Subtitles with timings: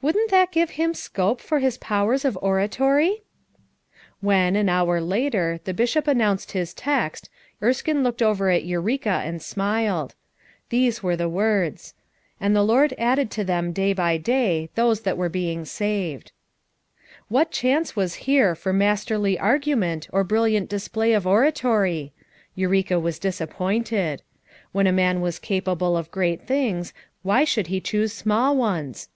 [0.00, 3.24] "Wouldn't that give him scope for his powers of oratory?"
[4.20, 7.28] When, an hour later, the Bishop announced his text,
[7.60, 10.14] Erskine looked over at Eureka and smiled.
[10.68, 11.94] These were the words:
[12.40, 15.00] "And the FOUK MOTHERS AT CHAUTAUQUA 217 Lord added to them day by day those
[15.00, 16.30] that were being saved/'
[17.26, 22.12] What chance was here for masterly argu ment or brilliant display of oratory!
[22.54, 24.22] Eureka was disappointed.
[24.70, 26.94] "When a man was capable of great things
[27.24, 29.08] why should he choose small ones?